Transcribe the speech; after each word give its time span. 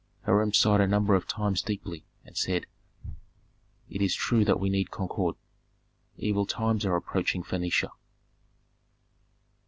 Hiram 0.25 0.51
sighed 0.51 0.81
a 0.81 0.87
number 0.87 1.13
of 1.13 1.27
times 1.27 1.61
deeply, 1.61 2.03
and 2.25 2.35
said, 2.35 2.65
"It 3.87 4.01
is 4.01 4.15
true 4.15 4.43
that 4.45 4.59
we 4.59 4.67
need 4.67 4.89
concord. 4.89 5.35
Evil 6.17 6.47
times 6.47 6.87
are 6.87 6.95
approaching 6.95 7.43
Phœnicia." 7.43 7.91